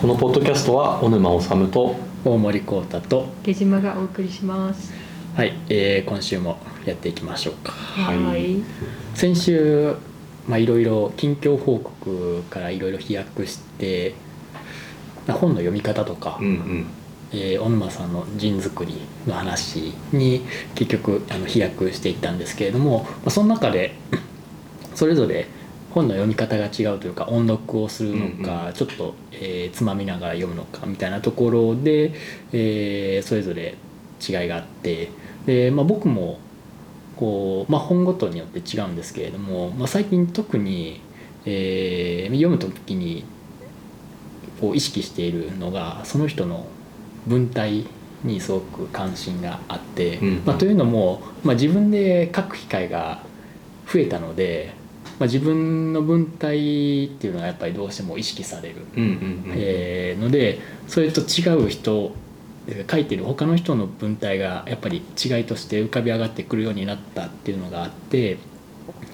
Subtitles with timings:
[0.00, 1.94] このポッドキャストは小沼治と
[2.24, 4.94] 大森幸太と下島がお送りします。
[5.36, 8.62] はい、えー今週もやっていきましょうかはいはい。
[9.14, 9.94] 先週
[10.48, 14.14] まあいろいろ近況報告からいろいろ飛躍して
[15.26, 16.86] まあ本の読み方とか、うんうん
[17.32, 20.46] えー小沼さんの人作りの話に
[20.76, 23.94] 結局あの飛躍していったんですけれども、まあ、その中で
[24.94, 25.46] それぞれ
[25.92, 32.12] 本の読み方が違うというか音読をするのか、ちょっと、えーつまみながら読むのかみたいなところで、
[32.52, 33.74] えーそれぞれ
[34.26, 35.10] 違いがあって
[35.46, 36.38] で、まあ、僕も
[37.16, 41.00] こう、まあ、本ごとによって違うんですけれども、まあ、最近特に、
[41.44, 43.24] えー読む時に
[44.60, 46.66] こう意識しているのがその人の
[47.26, 47.86] 文体
[48.24, 50.42] にすごく関心があって、うん。
[50.44, 53.22] まあ、というのも、まあ、自分で書く機会が
[53.90, 54.74] 増えたので、
[55.20, 62.12] まあ、自分の文体っていうのはやっぱりどうしても意識される、うんうんうんえーのでそれと違う人
[62.66, 68.38] えー書いてる他の人の文体がやっぱり違いとして浮かび上がってくるようになったっていうのがあって、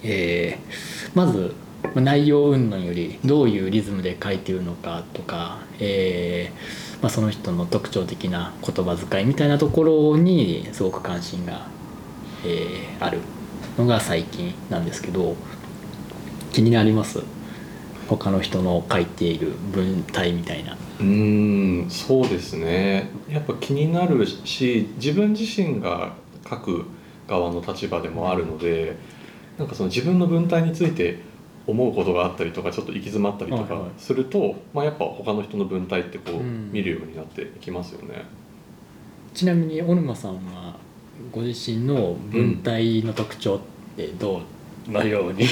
[0.03, 11.67] えーまずまあ内容云々よりどういうリズムで書いてるのかとか、えーまあ、その人の特徴的な言葉遣いみたいなところにすごく関心が、
[12.45, 13.19] えーある
[13.77, 15.35] のが最近なんですけど
[16.57, 17.21] 気になります？
[18.09, 20.73] 他の人の書いている文体みたいな。
[20.73, 26.13] うーんそうですねやっぱ気になるし自分自身が
[26.49, 26.85] 書く
[27.27, 28.97] 側の立場でもあるので
[29.59, 31.19] なんかその自分の文体について
[31.67, 38.25] 思うことがあったりとかちょっと行き詰まったりとかはいはいすると、まあ、やっぱ他の人の文体ってこううん見るようになっていきますよね。
[39.35, 40.75] ちなみに小沼さんは
[41.31, 43.59] ご自身の文体の特徴っ
[43.95, 44.41] てどう
[44.87, 45.47] のように、難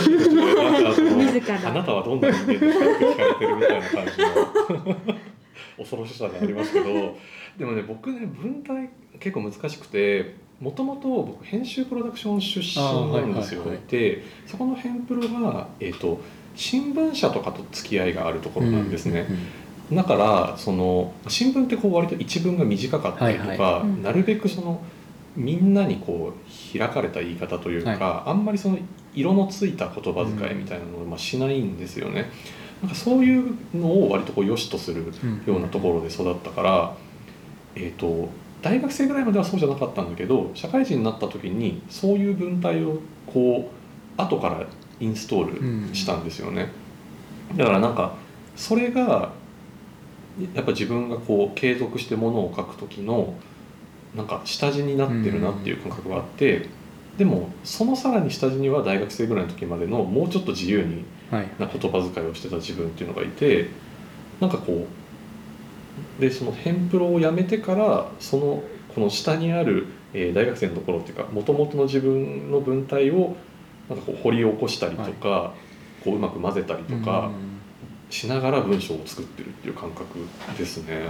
[0.00, 0.44] しいですね。
[0.44, 4.96] なんかあなたはどんな人間ですかって聞かれてるみたいな感じの
[5.78, 7.16] 恐ろしさがありますけど
[7.58, 13.90] でもね僕ね文体結構難しくてもともと僕編集プロダクション出身なんですよ、はいはいはい。
[13.90, 16.20] でそこの編プロが、えー、と
[16.54, 19.26] 新聞社とかと付き合いがあるところなんですね、
[19.92, 23.82] だからその新聞ってこう割と一文が短かったりとか、はいはい。
[23.82, 24.02] うん。
[24.02, 24.80] なるべくその
[25.36, 28.78] みんなにこう開かれた言い方というか、はあんまりその
[29.14, 32.30] 色のついた言葉遣いみたいなのをまあしないんですよね。
[32.82, 35.12] なんかそういうのを割とこう良しとする
[35.46, 36.96] ようなところで育ったから、
[37.74, 38.28] えー、と
[38.62, 43.70] 大学生ぐらいまではそうじゃなかったんだけど社会人になった時にそういう文体をこ
[44.18, 44.66] う後から
[45.00, 46.70] インストールしたんですよね。
[47.56, 48.16] だからなんか
[48.56, 49.32] それが
[50.54, 53.34] やっぱ自分がこう継続してものを書く時の
[54.14, 56.68] なんか下地になってるなっていう感覚があって、
[57.18, 61.48] でもそのさらに下地には大学生ぐらいの時までのもうちょっと自由にはい。
[61.58, 63.68] な言葉遣いをしてた自分っていうのがいて
[64.40, 64.86] なんかこ
[66.18, 68.62] うでその編プロをやめてからその
[68.94, 73.36] この下にある、えー大学生のところっていうかもともとの自分の文体を
[73.88, 75.52] なんかこう掘り起こしたりとか、
[76.04, 77.30] こううまく混ぜたりとか
[78.10, 80.20] しながら文章を作ってるっていう感覚
[80.56, 81.08] ですね。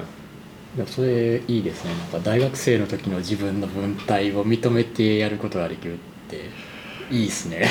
[0.77, 1.93] いやそれいいですね。
[1.95, 5.97] なんか大学生の時の自分の文体を認めてやることができるっ
[6.29, 6.51] て
[7.11, 7.67] いいですね。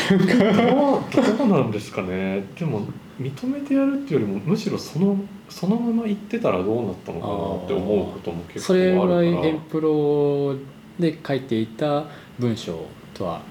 [1.38, 2.46] どうなんですかね。
[2.58, 2.88] でも
[3.20, 5.18] 認めてやるっていうよりもむしろその
[5.50, 7.34] そのまま言ってたらどうなったのかな
[7.66, 9.14] って思うことも結構あそれるから。
[9.16, 10.56] はエンプロ
[10.98, 12.06] で書いていた
[12.40, 13.42] 文章とは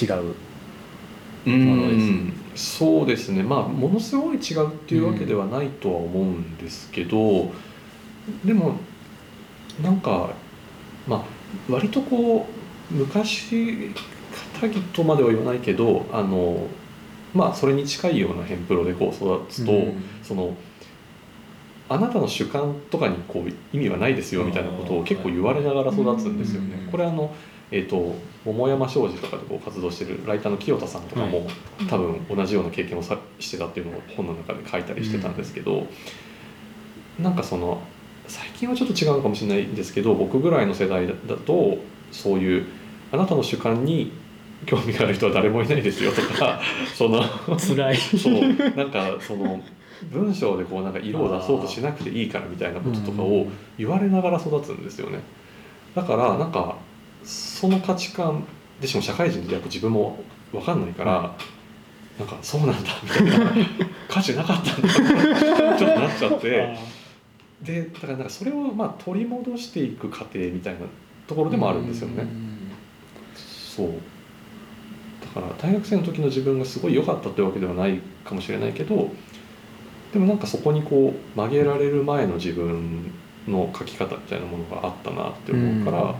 [0.00, 0.34] 違う
[1.46, 2.32] うものですん。
[2.54, 3.42] そうですね。
[3.42, 7.50] まあものすごい違うっていうわけではないとは思うんですけど、
[8.44, 8.76] でも
[9.82, 10.30] なんか
[11.06, 11.24] まあ
[11.68, 12.46] 割とこ
[12.90, 13.92] う昔
[14.54, 16.66] 片木とまでは言わないけどあの
[17.34, 20.02] まあそれに近いようなヘンプロでこう育つと、うん。
[20.22, 20.56] その
[21.88, 26.82] あなたの主観とかにこう意味はないですよみたいなことを結構言われながら育つんですよね。
[26.84, 26.90] うん。
[26.90, 27.34] これあの
[27.72, 31.48] えー、と桃山商事とかでこう活動してるライターの清田さんとかも、はい。
[31.88, 35.86] 多分同じような経験をさしてたっていうのを本の中で書いたりしてたんですけど、
[37.18, 37.80] なんかその
[38.30, 41.78] 最近はちょっと違うのかもしれないんですけど僕ぐらいの世代だと
[42.12, 42.66] そういう
[43.10, 44.12] あなたの主観に
[44.66, 46.60] 興味がある人は誰もいないですよとか
[46.94, 47.24] その
[47.58, 47.96] 辛い。
[47.96, 49.60] そうなんかその
[50.12, 55.18] 文章でこうなんか色を出そうとしなくていいからみたいなこととかを言われながら育つんですよね。
[55.94, 56.76] だからなんか
[57.24, 58.44] その価値観
[58.80, 60.22] でしかも社会人でやっぱ自分も
[60.52, 61.34] 分かんないから、
[62.18, 63.50] なんかそうなんだみたいな
[64.08, 64.88] 価値なかったんだ
[65.76, 66.76] ちょっとなっちゃって
[67.62, 70.80] でだからなんかそれをまあ取り戻していく過程みたいな
[71.26, 72.26] ところでもあるんですよね。
[73.34, 73.92] そう。
[75.34, 79.10] だから大学生の時の自分がすごい良かったというわけではないかもしれないけど
[80.12, 83.12] でもなんかそこにこう曲げられる前の自分
[83.46, 86.14] の書き方みたいなものがあったなって思うから、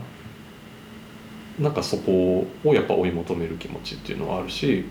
[1.59, 4.85] なんかそこをやっぱ追い求める気持ちっていうのはあるし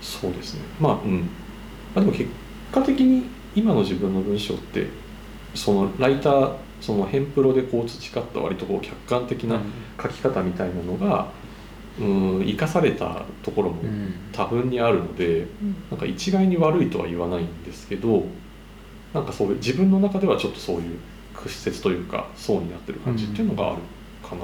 [0.00, 0.60] そうですね。
[0.80, 1.22] まあうん。
[1.94, 2.30] まあでも結
[2.70, 4.88] 果的に今の自分の文章って
[5.54, 9.60] そのライターそのヘンプロでこう培った割とこう客観的な
[10.02, 11.28] 書き方みたいなのが
[11.98, 14.14] うん生かされたところもうん。
[14.32, 15.46] 多分にあるので
[15.90, 18.24] なんか一概に悪いとは言わないんですけど
[19.12, 20.98] なんかそういう自分の中ではちょっとそういう
[21.34, 23.82] 屈折というか層になってる感じっていうのがある
[24.28, 24.42] かな、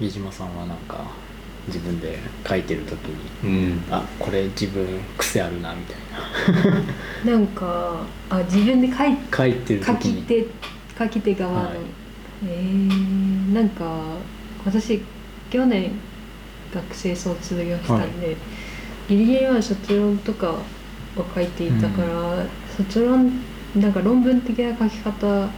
[0.00, 1.04] 飯島さんはなんか
[1.68, 2.98] 自分で書いてる時
[3.44, 3.84] にうん。
[3.90, 4.86] あこれ自分
[5.16, 5.96] 癖あるなみたい
[7.24, 7.32] な。
[7.32, 10.22] なんかあ自分で書い書いてる書時に。
[10.22, 10.46] き手
[10.98, 11.76] 書き手側の、はい。
[12.46, 13.84] えー、なんか
[14.64, 15.02] 私
[15.50, 15.92] 去年
[16.72, 18.36] 学生卒業したんで、
[19.08, 20.58] ギリギリは卒論とかを
[21.34, 22.44] 書いていたから、
[22.76, 23.32] 卒論
[23.76, 25.48] なんか論文的な書き方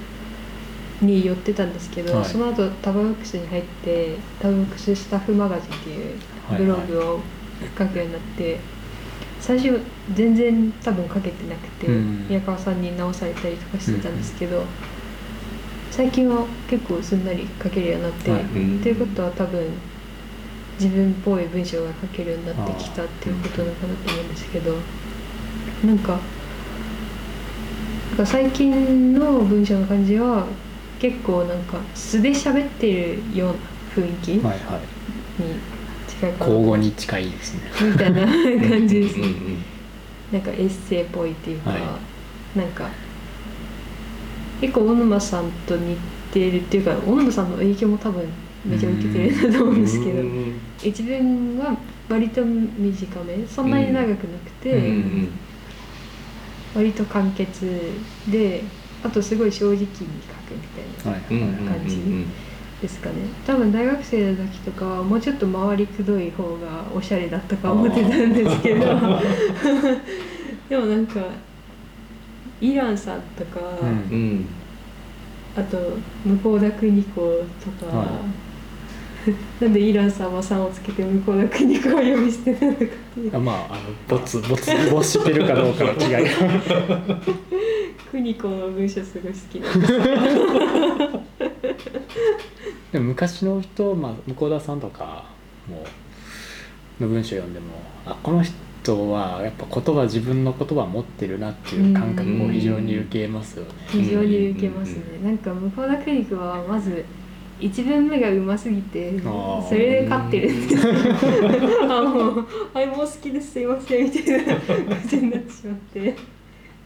[1.00, 2.25] に寄ってたんですけど、はい。
[2.25, 6.19] その後タバクスに入ってタバブックススタッフマガジンっていう
[6.56, 7.20] ブログを
[7.79, 8.58] 書くようになって、
[9.41, 9.81] 最初
[10.14, 12.29] 全然多分書けてなくて、うん。
[12.29, 14.64] 宮川さんに直されたりとかしてたんですけど、
[15.91, 18.43] 最近は結構すんなり書けるようになって、はい。
[18.43, 18.44] っ
[18.82, 19.73] ていうことは多分
[20.81, 24.76] 自分っぽい文章が書けるようになってきたっていうことなのかなと思うんですけど
[25.85, 26.19] なんか
[28.08, 30.47] なんか最近の文章の感じは
[31.00, 33.55] 結構なんか素で喋ってるような
[33.94, 34.81] 雰囲気にはいはい。
[36.06, 36.52] 近いかな。
[36.52, 37.62] 交互に近いですね。
[37.91, 39.17] みたいな感じです。
[39.17, 39.64] うんうねん。
[40.32, 41.99] なんかエッセイっぽいっていうか、は
[42.55, 42.88] なんか
[44.61, 45.97] 結構小沼さんと似
[46.32, 48.29] てるっていうか小沼さんの影響も多分
[48.64, 51.76] めちゃ受けてるなと思うんですけどうん一文は
[52.08, 54.93] 割と短めそんなに長くなくて、
[56.75, 57.93] 割と簡潔
[58.31, 58.62] で
[59.05, 60.06] あとすごい正直に書く
[60.55, 62.26] みたいな感じうん
[62.81, 63.17] ですかね。
[63.47, 68.87] 多分大学生の時とかはもうちょっと回りくどい方がおしゃれだったか思ってたんですけど。
[70.69, 71.20] でもなんか
[72.61, 73.88] イランさんとか、うん。
[73.88, 74.47] うん
[75.56, 75.76] あと
[76.25, 77.20] 向田邦子
[77.81, 78.06] とか、は
[79.61, 83.37] なんでイランさんは「さん」をつけて向田邦子を呼び捨てなのかっていう。
[83.37, 86.25] あまああのボツボツボツしてるかどうかの違い。
[86.25, 86.31] が
[88.11, 89.93] 邦子の文章すごい好きなんです
[92.93, 95.25] でも昔の人、まあ、向田さんとか
[95.69, 95.84] も
[96.99, 97.66] の文章読んでも
[98.05, 103.70] あこの人はやっぱ言葉自分の言葉を持ってるなっていう感覚を非常に受けますよね。
[103.88, 107.05] 非常に受けますね、うんなんか向田邦子はまず
[107.61, 110.93] 一文目がうますぎてそれで勝ってるんですよ。
[111.89, 116.15] あもう「はいもう好きですすいません」みたいな感じになってしまって。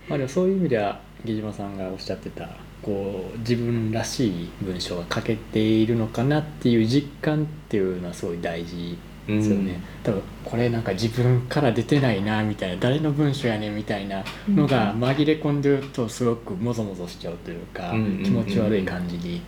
[0.09, 2.49] まあ、でもそういう意味では木島さんがおっしゃってた
[2.83, 18.23] こう自分らしい文章が書けているのかなっていう実感っていうのはすごい大事ですよね、多分これなんか自分から出てないなみたいな誰の文章やねんみたいなのが紛れ込んでるとすごくもぞもぞしちゃうというか、うん。
[18.23, 19.41] 気持ち悪い感じに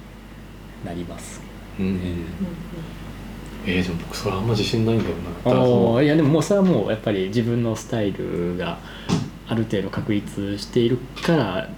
[0.85, 1.41] なります。
[1.79, 2.25] うんうん。
[3.67, 5.15] えー、でも僕それあんま自信ないんだよ
[5.45, 5.97] な。
[5.97, 8.79] あいやでももうそれはもうやっぱり自分のスタイルが
[9.49, 11.69] ある程度確立しているから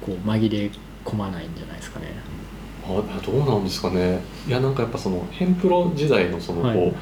[0.00, 0.70] こう紛れ
[1.04, 2.06] 込まないんじゃないですかね。
[2.84, 4.20] あどうなんですかね。
[4.48, 6.92] いやなんかやっぱそのヘンプロ時代のそのこう、はい。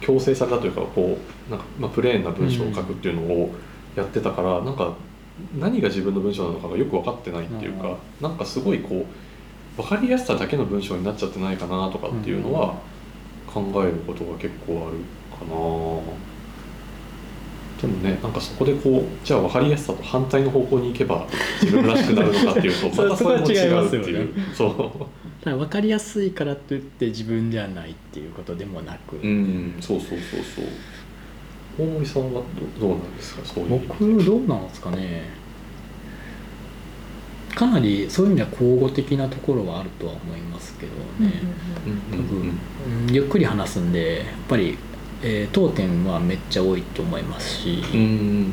[0.00, 1.18] 強制されたというかこ
[1.48, 3.50] うなんか、まあ、プレーンな文章を書くっていうのを
[3.94, 4.94] やってたから、なんか
[5.58, 9.04] 何が自分の文章なのかがよく分かってないっていうか、なんかすごいこう
[9.76, 12.74] 分かりやすさだけの文章になっちゃってないかなとかっていうのは
[13.46, 14.98] 考えることが結構ある
[15.36, 16.30] かな。
[17.80, 21.26] でもねなんかそこでこうじゃあ分かりやすさと反対の方向に行けば
[21.62, 24.70] 自分らしくなるのかっていうと またそれも違うっていいうそう。
[24.76, 30.18] だから分かりやすいからといって自分じゃないっていうことでもなく、うん、そうそうそう
[30.54, 30.64] そう。
[31.78, 32.42] 大森さんは
[32.78, 33.70] どどうなんですか、そういう。
[33.88, 35.39] 僕どうなんですかね
[37.60, 41.42] かなりそういう意味では交互的なところはあるとは思いますけどね、
[41.86, 43.14] うん多分、うん。
[43.14, 44.78] ゆっくり話すんでやっぱり、
[45.22, 47.82] えー当店はめっちゃ多いと思いますし。
[47.92, 48.52] うん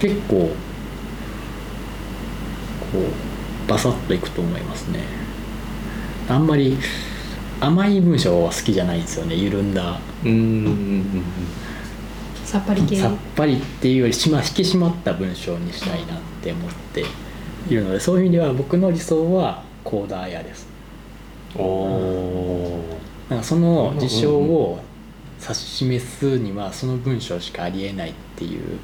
[0.00, 0.50] 結構
[2.90, 5.00] こうバサッといくと思いますね。
[6.26, 6.78] あんまり
[7.60, 9.34] 甘い文章は好きじゃないんですよね。
[9.34, 10.00] 緩んだ。
[10.24, 11.22] うん
[12.50, 12.96] さっぱり系。
[12.96, 17.04] さっぱりっていうよりしま引き締まった文章にしたいなって思って
[17.68, 20.66] いるのでそういう意味では僕の理想はコーダー屋です。
[21.54, 21.60] うん。
[21.62, 23.30] おー。
[23.30, 24.80] なんかその事象を
[25.40, 28.80] 指し示すにはその文章しかありえないっていう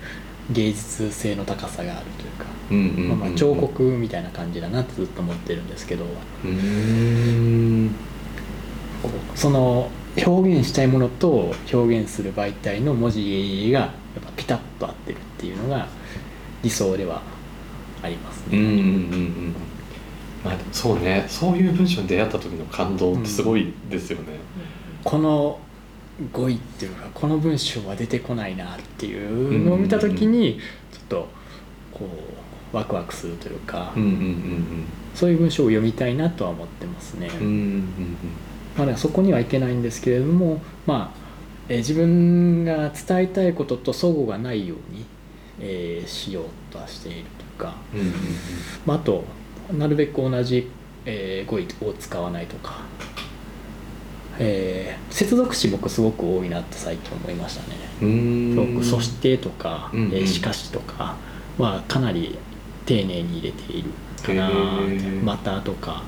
[0.52, 2.06] 芸術性の高さがある
[2.70, 6.04] というか、彫刻みたいな感じだなってずっと思ってるんですけど。
[6.04, 7.90] うーん。
[9.34, 9.90] その
[10.24, 15.86] 表現したいものと表現する媒体の文字がやっぱピタッと合ってるっていうのが
[16.62, 17.22] 理想では
[18.02, 18.58] ありますね。
[18.58, 19.54] うんうんうんうん
[20.44, 21.24] まあそうね。
[21.28, 24.24] そういう文章に出会った時の感動ってすごいですよね、
[25.02, 25.58] この
[26.32, 30.58] 語彙っていうかこの文章は出てこないなっていうのを見た時に
[30.92, 31.28] ちょっと
[31.92, 32.08] こ
[32.72, 37.28] うワクワクするというか、うん、うんうんそういう文章を読みたいなとは思ってますね。
[37.32, 38.16] うんうんうん
[38.76, 41.26] まあ、そこにはいけないんですけれども、まあ
[41.68, 45.04] えー自分が伝えたいことと齟齬がないように、
[45.60, 47.24] えーしようとはしている
[47.58, 47.74] とか、
[48.84, 49.24] まあ、あと
[49.76, 50.68] なるべく同じ、
[51.04, 52.82] えー語彙を使わないとか、
[54.38, 57.76] えー接続詞僕すごく多いなって最近思いましたね。
[58.02, 58.76] うん。
[58.76, 61.16] うんそしてとか、えーしかしとか
[61.58, 62.36] はかなり
[62.84, 63.90] 丁寧に入れている
[64.22, 64.50] かな
[65.24, 66.02] またとか。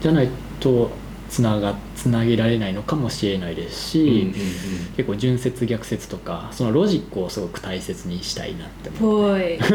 [0.00, 0.28] じゃない
[0.60, 0.90] と
[1.34, 4.34] つながつなげられないのかもしれないですうんうんし、
[4.96, 9.58] 結構順接逆接とかそのロジックをすごく大切にしたいなって思い。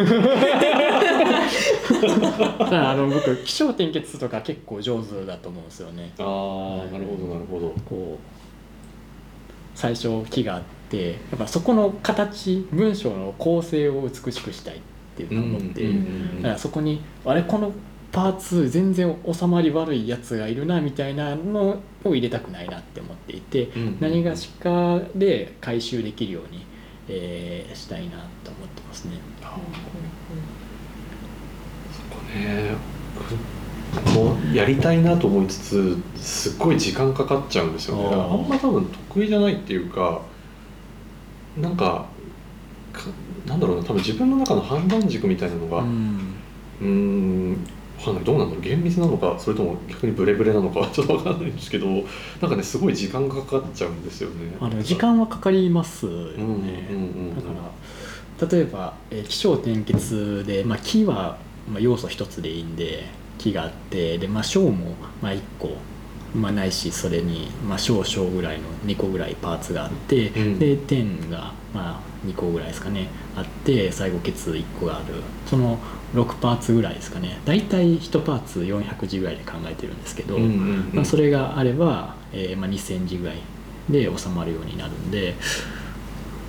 [2.72, 6.13] あの僕起承転結とか結構上手だと思うんですよね。
[6.18, 6.25] ああ
[6.94, 7.75] なるほどなるほど。
[7.84, 8.24] こう
[9.75, 14.80] 最初木があってやっぱそこの形文章の構成を美しくしたいっ
[15.18, 15.84] ていうのを思って
[16.38, 17.74] だからそこにあれこの
[18.20, 26.66] パーツ全然収まり悪いやつがいるなみたいなのを入れたくないなって思っていて、うん何がしかで回収できるように、
[27.08, 29.14] えーしたいなと思ってますね。
[29.42, 29.58] あ
[31.94, 32.72] そこね
[33.96, 38.04] 僕もうやりたいなと思いつつすっごい時間かかっちゃうんですよね。
[38.14, 40.22] あんま多分得意じゃないっていうか
[41.58, 42.06] なんか
[42.92, 43.04] か
[43.46, 45.86] なんだろうな多分自分の中の判断軸みたいなのが
[46.82, 47.66] うん
[48.00, 48.24] かんない。
[48.24, 48.63] どうなんだろう。
[48.63, 54.56] 厳密なのかそれとも逆にブレブレなのかは ちょっとわかんないんですけどなんかねすごい時間がかかっちゃうんですよね。
[54.60, 56.89] あの時間はかかりますよね。
[57.36, 57.70] だから
[58.48, 61.38] 例えば、えー起承転結で、まあ、木は、
[61.70, 63.03] まあ、要素一つでいいんで
[63.38, 65.72] 木があってで、まあ、小も、まあ、1個、
[66.34, 70.60] まあ、ないしそれに、まあ、小小ぐらいの2個ぐらいパーツがあって、うん。
[70.60, 73.08] で点が、まあ、2個ぐらいですかね
[73.39, 75.05] あって最後ケツ1個がある。
[75.46, 75.79] その
[76.15, 77.39] 6パーツぐらいですかね。
[77.46, 83.38] 大体1パーツ400字ぐらいで考えてるんですけど、まあ、それがあれば、えーまあ、2000字ぐらい
[83.89, 85.36] で収まるようになるんで、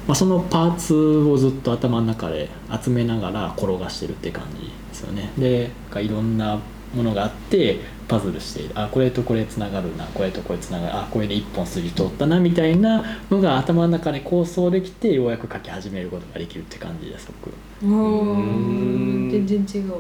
[0.06, 2.49] まあ、そのパーツをずっと頭の中で
[2.82, 5.30] 集めながら転がしてるって感じですよね。
[5.38, 5.70] で
[6.02, 6.59] いろんな
[6.94, 7.80] ものがあって
[8.11, 10.05] パズルしてあこれとこれつながるな。
[10.07, 10.95] これとこれつながる。
[10.97, 17.31] あこれで1本筋通ったなみたいなのが頭の中で構想できてようやく書き始めることができるって感じです
[17.81, 17.87] 僕。
[17.87, 19.29] もうーん。
[19.29, 19.93] う全然違う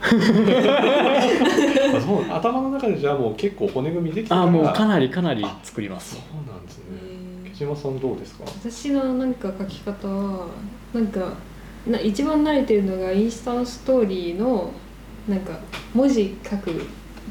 [2.00, 2.24] そう。
[2.32, 4.42] 頭の中でじゃあもう結構骨組みできてから。
[4.42, 6.84] あもうかなりかなり作りまそすうなんですね。
[7.52, 8.44] 木島さんどうですか？
[8.46, 10.46] 私のなんか書き方は
[10.94, 11.32] なんか
[11.86, 14.70] な一番慣れてるのがインスタンストーリーの
[15.28, 15.58] なんか
[15.94, 16.70] 文字書く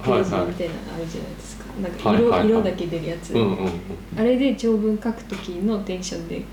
[0.04, 2.48] ページみたいなのあるじゃないですか、なんか色,、はいはいはい。
[2.50, 3.70] 色だけ出るやつ、うんうんうん。
[4.18, 6.44] あれで長文書く時のテンションで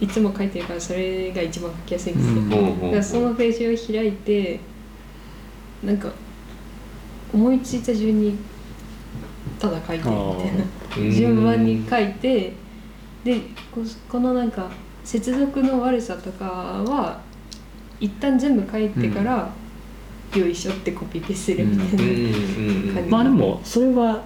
[0.00, 2.90] いつも書いてるからそれが一番書きやすいんですよ、うんだうんうん。
[2.90, 4.60] からそのページを開いて
[5.82, 6.10] なんか
[7.32, 8.38] 思いついた順に
[9.58, 10.64] ただ書いてるみたいな。
[10.98, 11.10] うん。
[11.10, 12.52] 順番に書いて
[13.24, 13.40] で
[13.72, 14.70] ここのなんか
[15.02, 17.20] 接続の悪さとかは
[18.00, 19.48] 一旦全部書いてから、
[20.38, 22.20] よいしょってコピペするみたいな、うんうんう
[22.94, 24.22] んうんまあでもそれは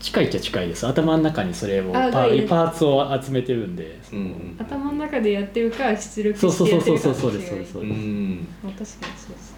[0.00, 0.84] 近いっちゃ近いです。
[0.84, 8.36] 頭の中にそれをパーツを集めてるんで、うんうん頭の中でやってるか出力そうそうしてそうやってるかそうそうそうですそうですそううです、ん。
[8.64, 9.54] まあ確かにそうです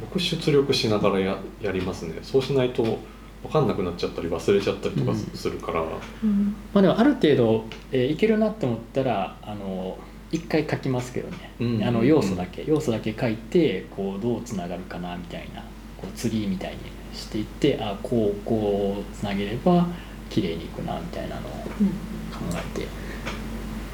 [0.00, 2.14] 僕出力しながらややりますね。
[2.22, 5.84] そうしないと分かんなくなっちゃったり忘れちゃったりとかうんするから、う
[6.26, 6.56] ん。
[6.72, 9.96] まあでもある程度、えーいけるなって思ったらあの
[10.34, 12.64] 一回書きますけどね、うんあの要素だけ。
[12.66, 15.62] 要素だけ書いてこうどうつながるかなみたいな。
[15.96, 16.78] こうツリーみたいに
[17.14, 19.86] していってあこうこうつなげれば
[20.28, 22.84] 綺麗にいくなみたいなのをうん考えて。
[22.84, 22.90] だか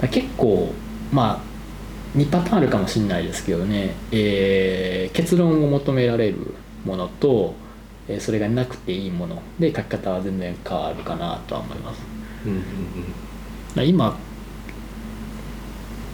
[0.02, 0.72] ら結構
[1.12, 6.54] まあ2パターンあるかもしれないですけどね、えー結論を求められる
[6.84, 7.54] ものと、
[8.08, 9.42] えーそれがなくていいもの。
[9.58, 12.02] で書き方は全然変わるかなとは思います。
[12.46, 12.70] うんうんだか
[13.76, 14.16] ら今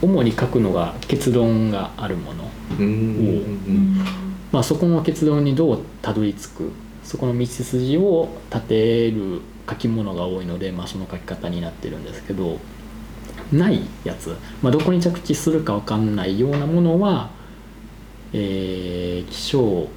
[0.01, 2.49] 主に書くのが結論があるもの、
[2.79, 2.85] うん。
[2.85, 2.87] うん。
[2.87, 4.05] うん。
[4.51, 6.71] まあ、そこの結論にどうたどり着く。
[7.03, 9.39] そこの道筋を立てる
[9.69, 12.59] 書き物が多いので、まあ、その書き方になってるんですけど
[13.51, 17.29] ないやつ、まあ、どこに着地するか分かんないようなものは、
[18.33, 19.87] えー、気象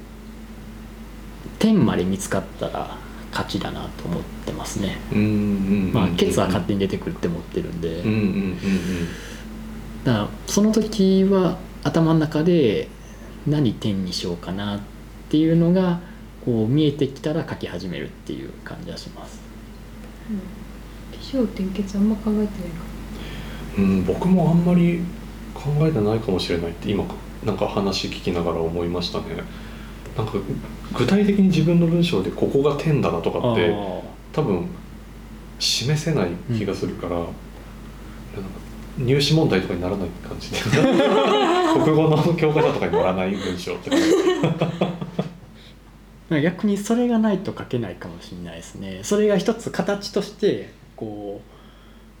[1.59, 2.97] 点まで見つかったら
[3.31, 4.97] 勝ちだなと思ってますね。
[5.93, 8.03] まあ、ケツは勝手に出てくるって思ってるんで、
[10.03, 12.87] だからその時は頭の中で
[13.47, 14.79] 何点にしようかなっ
[15.29, 15.99] ていうのが
[16.45, 19.41] こう見えてきたら書き始めるっていう感じはします。
[21.11, 22.47] 起承転結あんま考えてないか。
[23.77, 25.01] うんうん僕もあんまり
[25.53, 27.05] 考えてないかもしれないって今
[27.43, 29.25] なんか話聞きながら思いましたね。
[30.17, 30.33] なんか
[30.97, 34.01] 具体的に自分の文章でここが点だなとかってあ
[34.33, 34.67] 多分
[35.57, 37.31] 示せない気がするから、なんか
[38.97, 40.57] 入試問題とかにならない感じで。
[41.73, 48.99] 国語の教科書とかに載らない文章ってー逆にそれがないと書けないかもしれないですね。
[49.03, 51.41] それが一つ形としてこ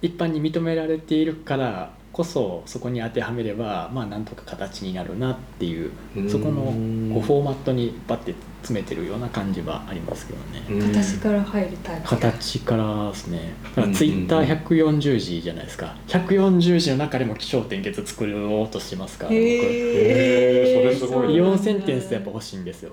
[0.01, 5.91] う一般に認められているからこそそこに当てはめればまあなんとか形になるなっていう
[6.29, 10.39] そこのこうフォーマットにバッて詰めてるような感じはありますけど
[10.77, 10.81] ね。
[10.83, 10.93] うん。
[10.93, 12.09] 形から入るタイプ。
[12.09, 13.53] 形からですね。
[13.75, 15.95] だかうんらツイッター140字じゃないですか。
[16.07, 19.39] 140字の中でも起承転結作ろうとしてますから僕。
[19.39, 22.91] へーそれすごい4センテンスでやっぱ欲しいんですよ。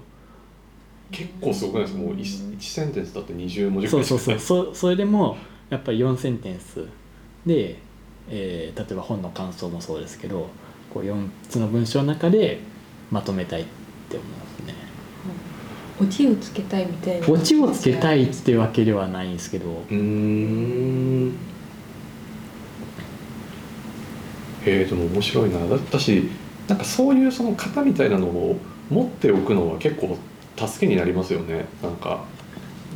[1.11, 2.01] 結構すごくないですか？
[2.03, 5.37] もう 1, センテンスだって20文字そうそうくらいしかそうそそれでも
[5.71, 6.85] やっぱり4センテンス。
[7.47, 7.79] で、
[8.31, 10.49] えー例えば本の感想もそうですけど
[10.93, 12.61] こう4つの文章の中で
[13.11, 13.65] まとめたいっ
[14.11, 14.48] て思いますね
[16.01, 17.29] オチをつけたいみたいな。
[17.29, 19.71] オチをつけたいってわけではないんですけど。
[19.71, 21.33] うーん。
[24.65, 25.67] へえでも面白いな。
[25.67, 26.29] だったし
[26.69, 28.59] なんかそういうその型みたいなのを
[28.91, 30.17] 持っておくのは結構
[30.57, 31.67] 助けになりますよね。
[31.83, 32.25] なんか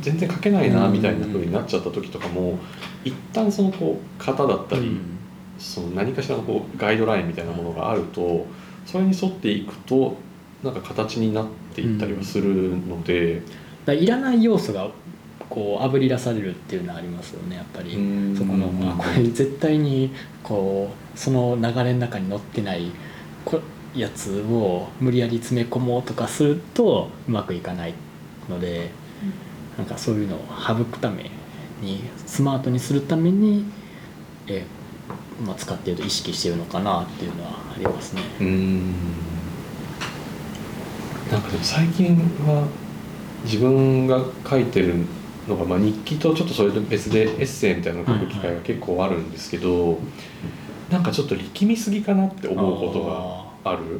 [0.01, 2.59] 全然書けないなみたいな風になっちゃった時とかも
[3.03, 5.13] 一旦そのこう型だったり、うん。
[5.59, 8.47] その何かしらのこうガイドラインみたいなものがあると
[8.85, 10.17] それに沿っていくと
[10.63, 13.45] なんか形になっていったりはするので、だか
[13.87, 14.89] らいらない要素が
[15.49, 17.95] こうあぶり出されるっていうのはありますよねやっぱり。
[17.95, 20.11] うんそこのあこれ絶対に
[20.41, 22.91] こうその流れの中に乗ってない
[23.45, 23.59] こ
[23.95, 27.93] やつを無理やり詰め込もうとかするとうまくいかない
[28.49, 28.89] ので
[29.77, 31.29] なんかそういうのを省くため
[31.81, 33.65] にスマートにするために、
[34.47, 34.65] え
[35.45, 38.21] まあ、使っていると意識しているのかなっていうのはありますね。
[38.39, 38.93] うーん
[41.33, 42.15] なんかでも最近
[42.45, 42.67] は
[43.43, 44.95] 自分が書いてる
[45.47, 49.97] のが、まあ、日記とちょっとそれと別でエッセイみたいなのを書く機会が結構あるんですけど、
[50.89, 53.03] なんかちょっと力みすぎかなって思うこと
[53.65, 53.83] がある。
[53.83, 53.99] うん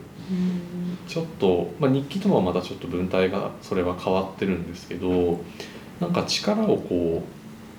[1.07, 5.41] ちょっと、まあ、日記とはまたちょっと文体がそれは変わってるんですけど
[5.99, 7.23] なんか力をこ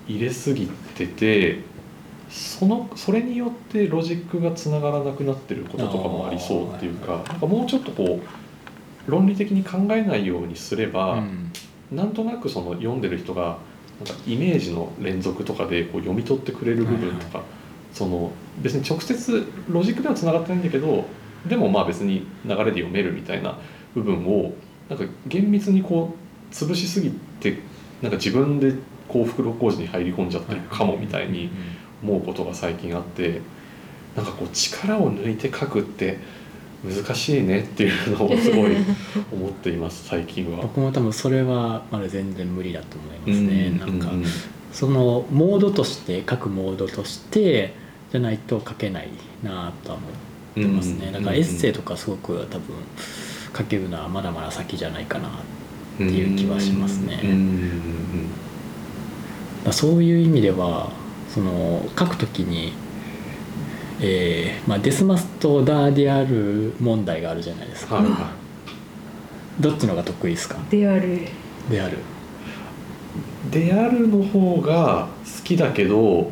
[0.07, 1.61] う入れすぎてて
[2.29, 8.44] そのそれによってロジックがつながらなくなってることとかもありそうっていうかなんかもうちょっとこう
[9.07, 11.51] 論理的に考えないようにすれば、うん。
[11.91, 13.57] なんとなくその読んでる人が
[14.05, 17.43] なんかイメージの連続とかでこう読み取ってくれる部分とか、
[17.93, 21.05] その別に直接ロジックではつながってないんだけど
[21.47, 23.57] でもまあ別に流れで読めるみたいな
[23.93, 24.53] 部分を
[24.89, 26.13] なんか厳密にこ
[26.51, 27.57] う潰しすぎて
[28.01, 28.73] なんか自分で
[29.07, 31.49] こう袋小路に入り込んじゃってるかもみたいに
[32.03, 33.41] 思うことが最近あって
[34.15, 36.17] なんかこう力を抜いて書くって
[36.93, 38.75] 難しいねっていうのをすごい
[39.31, 40.61] 思っています最近は。
[40.61, 43.67] 僕も多分それはまだ全然無理だと思いますね。
[43.67, 44.25] うんなんかうんうん。
[44.71, 47.73] そのモードとして書くモードとして
[48.11, 49.09] じゃないと書けない
[49.41, 50.11] なとは思っ
[50.53, 52.75] てますね、うんだからエッセイとかすごく多分
[53.57, 55.31] 書けるのはまだまだ先じゃないかなっ
[55.97, 57.19] ていう気はしますね。
[57.23, 58.29] うんうん
[59.65, 60.91] だそういう意味では
[61.29, 62.73] その書くときに、
[64.01, 68.31] えーまあ、デスマスとダーである問題があるじゃないですか、はいは
[69.59, 70.57] どっちのが得意ですか？
[70.69, 71.19] である
[71.69, 73.51] であるい。
[73.51, 76.31] であるの方が好きだけど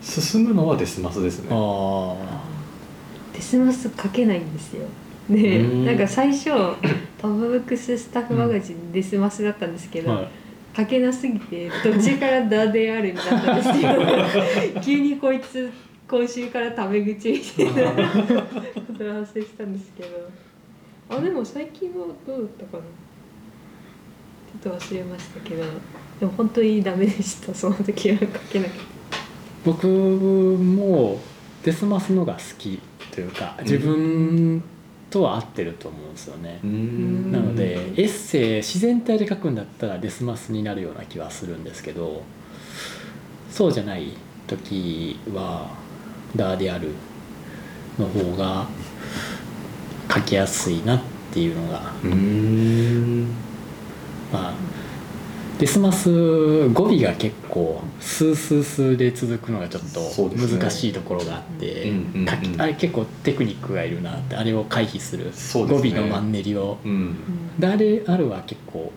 [0.00, 1.48] 進むのはデスマスですね。
[1.50, 2.14] あ
[3.34, 4.86] デスマス書けないんですよ。
[5.28, 5.84] でうん。
[5.84, 6.48] なんか最初
[7.20, 10.28] パブブックススタッフマガジンデスマスだったんですけど、あはい。
[10.74, 15.70] 書けなすぎて途中からダであるになったんですけど 急にこいつ
[16.12, 20.28] 今週からタメ口みたいなことが発生したんですけど。
[21.08, 22.84] あでも最近はどうだったかな。
[24.62, 25.64] ちょっと忘れましたけど。
[26.20, 27.54] でも本当にダメでした。
[27.54, 28.80] その時は書けなくて。
[29.64, 31.18] 僕も
[31.62, 32.78] デスマスのが好き
[33.10, 34.62] というか自分
[35.08, 37.32] とは合ってると思うんですよね、うん。
[37.32, 42.22] なのでエッセイ自然体で書くんだったらデスマスになるような気はするんですけど
[43.50, 44.14] そうじゃない
[44.46, 45.81] 時は
[46.36, 46.90] だ、である
[47.98, 48.66] の方が
[50.12, 51.00] 書きやすいなっ
[51.32, 51.92] ていうのが。
[54.32, 54.54] まあ
[55.58, 60.00] ですます語尾が結構スースースーで続くのがちょっと
[60.36, 66.78] 難しいところがあって、うんうんうんあれ結構テクニックがいるなってあれを回避する語尾のマンネリを。
[66.84, 67.16] うん。
[67.60, 68.90] だ、であるは結構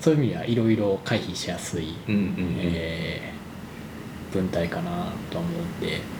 [0.00, 2.36] そういう意味ではいろいろ回避しやすい、うんうんうん。
[2.58, 3.34] えー
[4.34, 6.13] 文体かなと思うんで、ま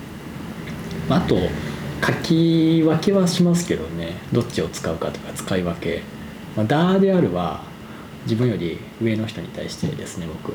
[1.09, 1.37] あ、あと
[2.07, 4.17] 書き分けはしますけどね。
[4.33, 6.03] どっちを使うかとか使い分け、
[6.57, 7.63] まあ、ダーであるは
[8.25, 10.55] 自分より上の人に対してですね僕。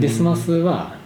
[0.00, 0.96] デスマスは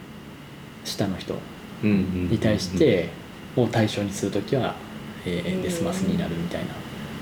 [0.85, 1.35] 下の人
[1.83, 3.11] に対して
[3.57, 4.75] を対象にする時は、
[5.27, 6.63] えーデスマスになるみたい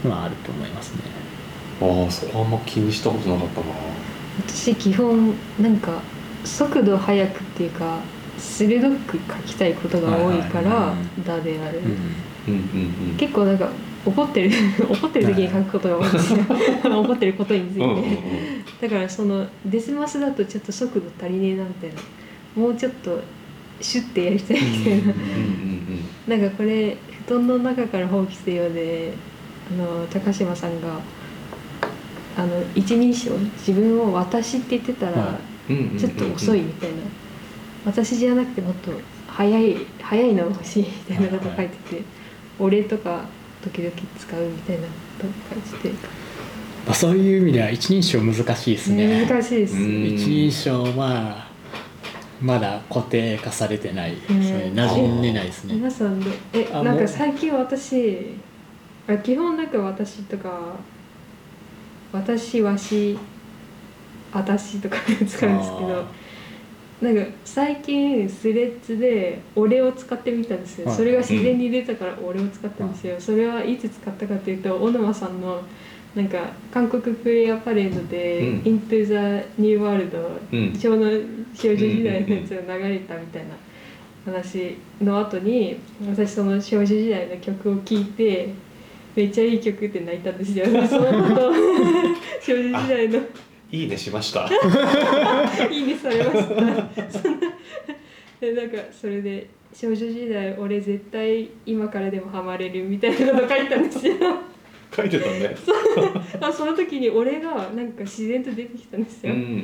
[0.05, 1.01] なのはあると思いますね。
[1.81, 3.67] ああそこあんま気にしたことなかったな。
[4.47, 6.01] 私基本なんか
[6.45, 7.99] 速度速くっていうか
[8.39, 11.81] 鋭く書きたいことが多いからはいはいはい「だ」である、
[13.17, 13.69] 結構なんか
[14.07, 14.51] 怒ってる。
[14.89, 16.39] 怒ってる時に書くことが多いんですよ
[17.03, 18.05] 怒ってることについて、うんうんうん。
[18.81, 21.97] だからそのデスマスだとちょっと速度足りねえなみたいな。
[22.57, 23.21] もうちょっと
[23.81, 25.13] シュッてやりたいみたいな、
[26.27, 26.97] うなんかこれ
[27.27, 29.13] 布団の中から放棄せよで
[29.71, 30.99] あの高島さんが
[32.37, 35.39] あの一人称自分を私って言ってたら、
[35.99, 36.97] ちょっと遅いみたいな、
[37.89, 38.93] 私じゃなくてもっと
[39.27, 42.03] 早い早いのが欲しいみたいなこと書いてて、
[42.59, 43.25] 俺とか
[43.65, 45.95] 時々使うみたいなこと書いてて、
[46.87, 49.27] まあ、そういう意味では一人称難しいですね。
[49.27, 50.05] 難しいです、うん。
[50.05, 51.49] 一人称は
[52.43, 54.17] まだ固定化されてない。
[54.17, 54.39] ですね、
[54.71, 55.75] うん馴染んでないですね。
[55.75, 58.37] 皆さんでえなんか最近私
[59.09, 60.77] あ基本なんか私とか
[62.13, 63.19] 私わし
[64.33, 66.05] あたしとか使うんですけど
[67.01, 70.89] なんか最近スレッズで「俺」を使ってみたんですよ。
[70.89, 70.97] はい。
[70.97, 73.15] それが自然に出たから「俺」を使ったんですよ。
[73.21, 75.63] それはいつ使ったかというと小沼さんの
[76.17, 80.11] なんか韓国クリアパレードでうん「Into the New World」
[80.53, 80.75] うん。
[80.77, 81.21] 少女
[81.55, 83.51] 少女時代のやつが流れたみたいな
[84.25, 88.49] 話の後に私その少女時代の曲を聴いて
[89.15, 90.67] めっちゃいい曲って泣いたんですよ。
[90.89, 91.53] その後
[92.43, 93.21] 少女時代の
[93.71, 94.49] いいねしました。
[95.71, 97.11] いいねされました。
[97.11, 97.49] そんな
[98.41, 104.15] でなんかそれで少女時代俺絶対今からでもハマれるみたいなこと書いたんですよ。
[104.95, 105.55] 書いてたね。
[106.41, 109.63] あその時に俺がなんか自然と出てきたんですよ、うんうんうんうん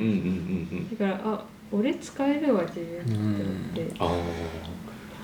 [0.71, 0.99] うん。
[0.99, 3.95] だからあ俺使えるわ自分って思って。
[3.99, 4.23] あ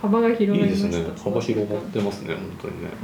[0.01, 0.89] 幅があ広がりました。
[0.89, 1.21] いいですね。
[1.23, 2.87] 幅広がってますね本当にね。
[2.87, 2.95] はい。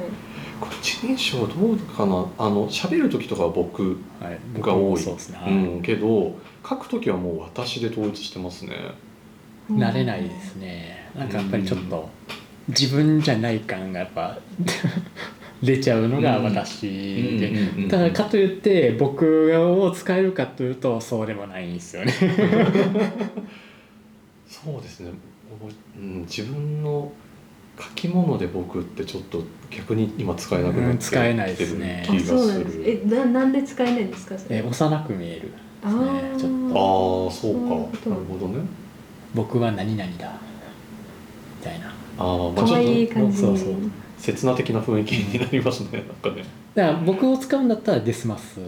[0.61, 2.27] これ一人称どうかな？
[2.39, 4.99] あの喋る時とかは僕はい、が多い。
[4.99, 5.53] そうですね、はい。
[5.53, 6.35] うんけど
[6.69, 8.77] 書く時はもう私で統一してますね。
[9.71, 11.11] 慣れないですね。
[11.17, 12.09] なんかやっぱりちょっと
[12.69, 14.39] 自分じゃない感がやっぱ
[15.63, 17.89] 出ちゃうのが私で、うんうんうんうん。
[17.89, 22.13] ただかといって僕を使えるかというとそうでもないんですよね
[24.49, 25.11] そうですね、
[25.97, 27.13] うん、自分の
[27.79, 32.07] 書き物で僕ってちょっと逆に今使えなくなってうん使えないですね。
[32.09, 32.81] あきてる気がすそうなんです。
[32.83, 34.59] えるななんで使えないんですかそれ？
[34.59, 35.53] え幼く見えるです
[35.85, 36.37] あねー。
[36.39, 37.29] ちょっあと。
[37.29, 38.09] あそうか。
[38.11, 38.61] なるほどね。
[39.35, 40.33] 僕は何々だ
[41.59, 41.89] みたいな。
[41.89, 43.69] ああまあち可愛いょっ感じそうそう。
[43.75, 43.81] と
[44.19, 48.61] 切な的な雰囲気になりますねなんかねだから僕を使うんだったらデスマス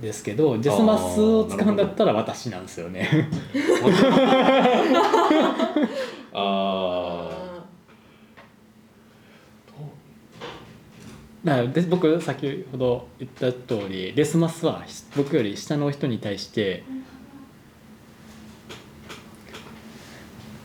[0.00, 3.28] ですけどデスマスを使うんだったら私なんですよね。
[6.32, 7.28] あ
[11.44, 14.82] あで僕先ほど言った通りデスマスは
[15.14, 16.84] 僕より下の人に対して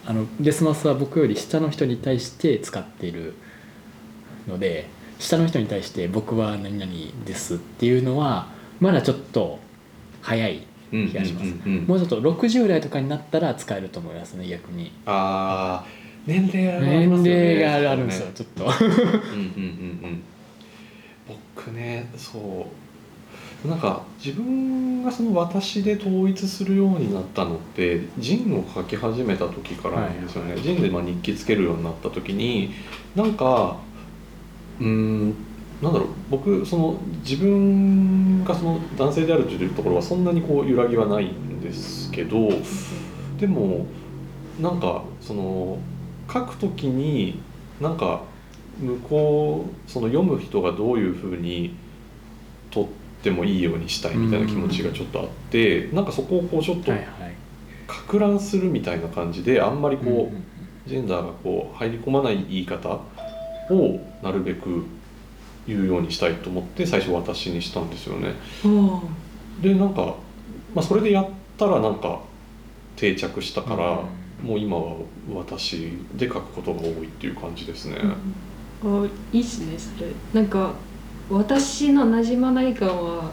[0.05, 3.33] あのデスマスは僕より下の人に対して使っている
[4.47, 6.91] ので下の人に対して僕は何々
[7.25, 8.49] ですっていうのは
[8.79, 9.59] まだちょっと
[10.21, 11.45] 早いうん気がします。
[11.45, 11.85] うんうんうん。
[11.85, 14.91] もうちょっと60代とかになったら使えると思いますね逆に。
[15.05, 15.85] ああ
[16.25, 18.65] 年齢があり年ますよね齢があるんですよちょっと。
[18.65, 20.23] うんうんうんうん。
[21.55, 22.87] 僕ねそう。
[23.67, 32.71] なんか自分がその私で統一するようになったのってジンを書き始めた時からなんですよね、ジンでまあ日記つけるようになった時に
[33.15, 33.77] なんか
[34.79, 35.35] うーん
[35.81, 42.49] なんだろう僕その自分がその男性であるというところはそんなにこう揺らぎはないんですけど
[43.39, 43.85] でも
[44.59, 45.77] なんかその
[46.31, 47.39] 書くときに
[47.79, 48.23] なんか
[48.79, 51.75] 向こうその読む人がどういうふうに
[52.71, 52.89] 取っ
[53.23, 56.91] てもいいようにしたいみたいな気持ちがちょっとあってなんかそこをこうちょっと
[57.87, 62.99] か乱するみたいな感じであんまりこう、ジェンダーがこう入り込まない言い方
[63.69, 64.85] をなるべく
[65.67, 68.33] 言うようにしたいと思って最初私にしたんですよね。
[68.65, 69.01] あ
[69.61, 70.15] でなんか、
[70.73, 72.21] まあ、それでやったらなんか
[72.95, 74.03] 定着したから、
[74.43, 74.95] もう今は
[75.35, 77.97] 私で書くことが多いっていう感じですね。
[78.83, 80.07] あいいっすねそれ。
[80.33, 80.73] なんか
[81.29, 83.31] 私の馴染まない感は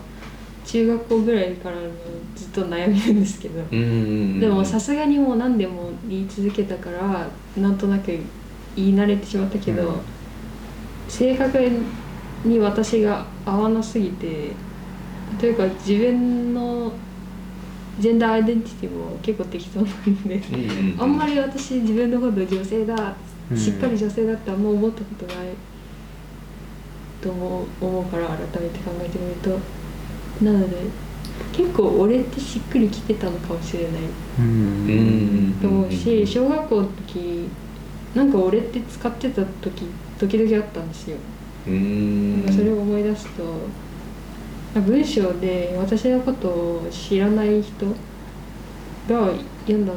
[0.66, 1.82] 中学校ぐらいからの
[2.34, 3.90] ずっと悩みなんですけど、うんうんう
[4.36, 4.40] ん。
[4.40, 8.06] でもさすがにもう何でも言い続けたからなんとなく
[8.74, 10.00] 言い慣れてしまったけど、うん
[11.08, 11.58] 正確
[12.44, 14.52] に私が合わなすぎて
[15.38, 16.92] というか自分の
[17.98, 23.14] ジェンダーアイデンティティも結構適当なんで、うんあんまり私自分のこと女性だ
[23.50, 23.56] うん。
[23.56, 25.48] しっかり女性だってあんま思ったことない
[27.20, 29.58] と思うから改めて考えてみると。
[30.44, 30.76] なので
[31.52, 33.92] 結構俺ってしっくりきてたのかもしれない。
[35.60, 37.48] と思うし小学校の時
[38.14, 39.84] なんか俺って使ってた時
[40.18, 41.16] 時々あったんですよ。
[41.66, 43.42] うーんそれを思い出すと
[44.80, 47.86] 文章で私のことを知らない人
[49.08, 49.30] が
[49.66, 49.92] 読んだ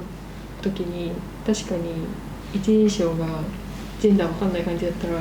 [0.62, 1.12] 時に
[1.46, 1.82] 確かに
[2.54, 3.26] 一人称が
[4.00, 5.20] ジェンダーわかんない感じだったら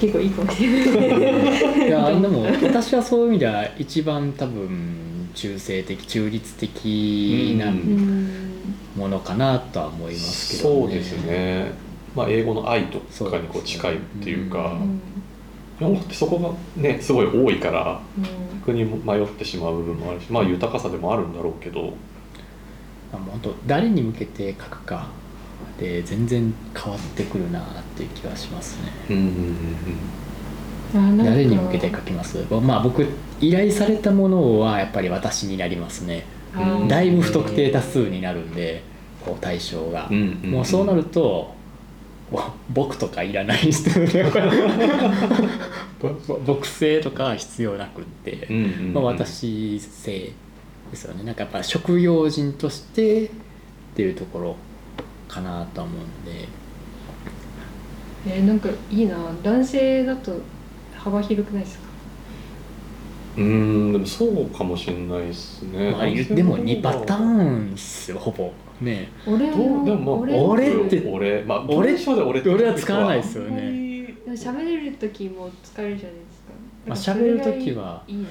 [0.00, 1.88] 結構いいかもしれない。
[1.88, 7.72] いやでも私はそういう意味では一番多分中性的中立的な
[8.96, 10.80] ものかなとは思いますけどね。
[10.80, 11.72] そうですね、
[12.14, 15.00] まあ、英語の愛とかにこう近いっていうかうん
[15.78, 16.38] 日本語ってそこ
[16.76, 21.94] がねすごい多いからうん逆に迷ってしまう部分もあるしまあ豊かさでもあるんだろうけど。
[23.14, 25.08] あ本当誰に向けて書くか
[25.78, 28.90] で全然変わってくるなっていう気はしますね。
[29.10, 29.24] うんうん
[30.94, 32.38] うん誰に向けて書きます？
[32.62, 33.06] まあ僕
[33.38, 36.24] 依頼されたものはやっぱり私になりますね。
[36.88, 38.82] だいぶ不特定多数になるんで
[39.26, 40.08] こう対象が。
[40.10, 40.18] うんう。
[40.18, 40.50] んんん。
[40.52, 41.61] もうそうなるとぼ
[42.70, 43.90] 僕とかいらない人
[46.00, 48.94] ぼぼ僕性とかは必要なくって、うんうんうん。
[48.94, 50.32] まあ、私性
[50.90, 51.24] ですよね。
[51.24, 53.30] なんかやっぱ職業人としてっ
[53.94, 54.56] ていうところ
[55.28, 56.48] かなとは思うんで。
[58.26, 59.16] えーなんかいいな。
[59.42, 60.40] 男性だと
[60.96, 61.84] 幅広くないですか？
[63.38, 63.44] うー
[63.88, 67.18] んでもそうかもしれないですね、まあ、言っても2パター
[67.50, 71.08] ンですよほぼね俺どうでもまあ俺って。
[71.08, 74.14] 俺まあ俺で俺って俺は使わないですよね。
[74.28, 76.16] 喋れる時も疲れるじゃない
[76.94, 77.12] ですか。
[77.12, 78.02] まあ喋る時は。
[78.06, 78.28] いいな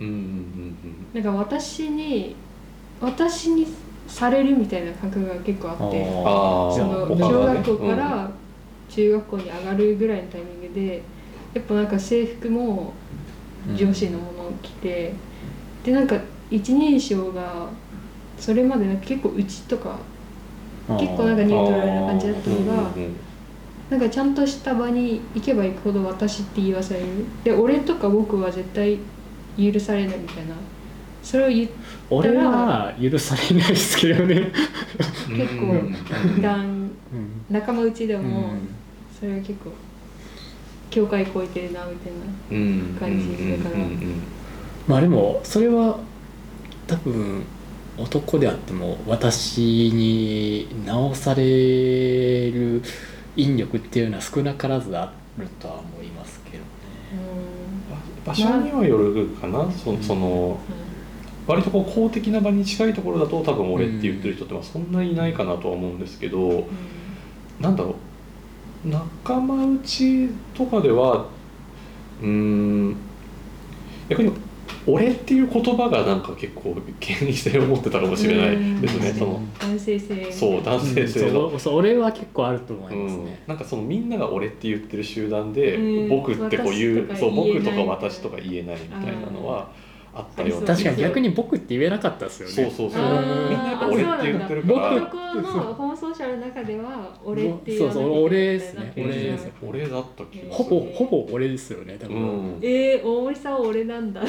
[0.00, 2.34] みうんうんうんたいななんか私に
[3.00, 3.66] 私に
[4.06, 8.30] されるみたいな感覚が結構あってその小学校から
[8.88, 11.02] 中学校に上がるぐらいのタイミングで
[11.54, 12.92] やっぱなんか制服も
[13.74, 15.12] 上司のものを着て、
[15.84, 16.18] でなんか
[16.50, 17.68] 一人称が
[18.42, 19.98] それまでなんか結構うちとか
[20.98, 22.90] 結構なんかうんニュートラルな感じだったのが
[23.88, 27.06] なんかちゃんとした場に行けば行くほど私って言わされる。
[27.44, 28.98] で俺とか僕は絶対
[29.56, 30.54] 許されないみたいな。
[31.22, 31.70] それを言っ
[32.10, 34.50] 俺は許されないですけどね、
[35.30, 36.82] 結構うん。
[37.48, 38.58] 仲間内でもうん。
[39.20, 39.70] それは結構
[40.90, 42.96] 境界越えてるなみたいなうん。
[42.98, 43.84] 感じだから。
[44.88, 46.00] まあでもそれは
[46.88, 47.44] 多分
[47.98, 52.82] 男であっても私に直される
[53.36, 56.62] 引力っていうのは少なからずあるとは思いますけどね。
[58.24, 60.58] 場所にはよるかな、そその
[61.46, 66.66] 割とこう公的な場に近いところだと多分俺って言ってる人ってまあそんなにいないかなとは思うんですけど、
[67.60, 67.94] なんだろう。
[68.88, 71.26] 仲間内とかでは
[72.20, 72.96] うーん
[74.08, 74.32] 逆に
[74.86, 79.40] 「俺」っていう言葉がなんか結構権威性を持ってたかもしれないですねうんその。
[79.60, 80.32] 男性性。
[80.32, 81.50] そう男性性の。
[81.50, 83.24] そうそう俺は結構あると思いうますん。
[83.24, 86.08] ね。、なんかそのみんなが俺って言ってる集団で、うん。
[86.08, 89.68] 僕ってこう言うそう僕とか私とか言えないみたいなのは
[90.14, 90.66] あったような。
[90.66, 92.54] 確かに逆に僕って言えなかったですよね。
[92.54, 93.02] そうそうそう。
[93.48, 95.00] みんなやっぱ俺って言ってるから。
[95.00, 95.96] 僕男のホモ
[96.36, 100.50] ソーシャルの中では俺ってそうそう俺ですねうん俺です俺だった気がする。
[100.50, 102.56] ほぼほぼ俺ですよね多う分。
[102.56, 104.20] ん、でえー、大森さんは俺なんだ。
[104.24, 104.28] も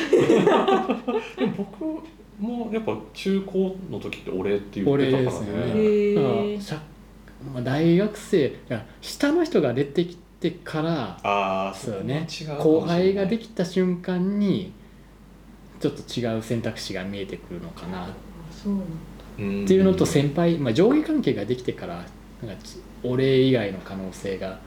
[1.58, 2.04] 僕
[2.40, 6.82] もやっぱ中高の時って俺って言ってたから俺ですよね。
[7.54, 12.28] まあ大学生いや下の人が出てきてからああそうね。
[12.60, 14.72] 後輩ができた瞬間に
[15.80, 18.06] ちょっと違う選択肢が見えてくるのかな。
[18.06, 18.10] っ
[18.52, 18.74] そう。
[18.74, 18.84] なん
[19.38, 22.06] だうんていうのと先輩、まあ、上下関係ができてから
[22.42, 24.60] なんかち俺以外の可能性が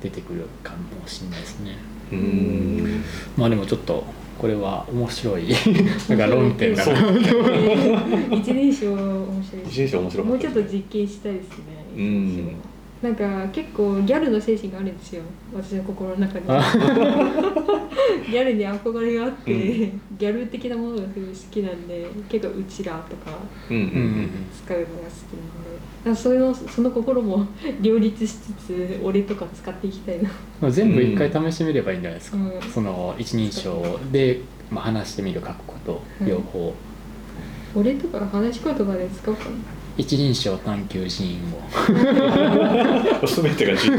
[0.00, 1.76] 出てくるかもしれないですね。
[2.10, 3.04] うーん。
[3.36, 4.04] まあでもちょっと
[4.38, 5.48] これは面白い
[6.08, 6.92] なんか論点だな。
[8.34, 9.62] 一年生面白い。
[9.68, 11.54] 一年生面白かもうちょっとったですね実験したいですね。
[11.96, 12.54] うん
[13.02, 15.22] なんか結構ギャルの精神があるんですよ。
[15.54, 16.60] 私の心の中にあ。
[18.30, 20.00] ギャルに憧れがあって、うん。
[20.18, 24.10] ギャル的なものがすごい好きなんで結構うちらとか使うのが好きなんで。
[26.04, 27.46] だからそのその心も
[27.80, 30.30] 両立しつつ俺とか使っていきたいな。
[30.60, 32.70] まあ全部一回試してみればいいんじゃないですか、うん。
[32.70, 36.26] その一人称で、まあ、話してみる書くことうん。
[36.26, 36.74] 両方、
[37.74, 39.50] 俺とか話し言葉で使おうかな
[39.96, 43.26] 一人称探求シーンを。
[43.26, 43.98] 全てが自由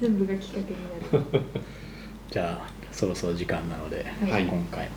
[0.00, 1.42] 全部がきっかけになる。
[2.30, 4.44] じゃあそろそろ時間なので、はい。
[4.44, 4.90] 今回も、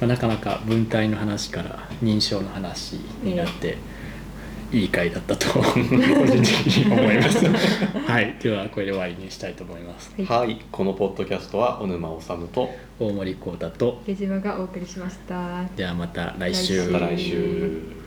[0.00, 3.78] まあ、なかなか文体の話から認証の話になって、
[4.70, 5.82] いい回だったと個人
[6.42, 7.46] 的に思います。
[8.06, 8.36] はい。
[8.42, 10.12] ではこれで終わりにしたいと思います。
[10.22, 10.60] はい。
[10.70, 12.70] このポッドキャストは小沼治と
[13.00, 15.64] 大森幸太と江島がお送りしました。
[15.74, 16.90] ではまた来週。
[16.92, 17.97] 来週